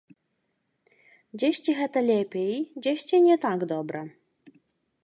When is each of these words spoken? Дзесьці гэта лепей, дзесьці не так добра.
Дзесьці 1.37 1.75
гэта 1.81 2.03
лепей, 2.09 2.57
дзесьці 2.87 3.15
не 3.29 3.35
так 3.47 3.59
добра. 3.75 4.01